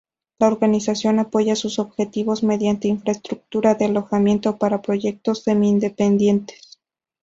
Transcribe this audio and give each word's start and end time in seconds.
La 0.39 0.47
organización 0.47 1.19
apoya 1.19 1.55
sus 1.55 1.77
objetivos 1.77 2.41
mediante 2.41 2.87
infraestructura 2.87 3.75
de 3.75 3.85
alojamiento 3.85 4.57
para 4.57 4.81
proyectos 4.81 5.43
semi-independientes. 5.43 6.79